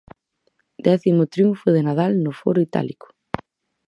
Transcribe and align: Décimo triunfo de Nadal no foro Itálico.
Décimo 0.87 1.23
triunfo 1.33 1.67
de 1.75 1.81
Nadal 1.87 2.11
no 2.25 2.31
foro 2.39 2.59
Itálico. 2.69 3.07